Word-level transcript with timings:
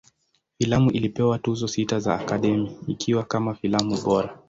Filamu 0.59 0.91
ilipewa 0.91 1.39
Tuzo 1.39 1.67
sita 1.67 1.99
za 1.99 2.19
Academy, 2.19 2.71
ikiwa 2.87 3.23
kama 3.23 3.55
filamu 3.55 3.97
bora. 4.01 4.39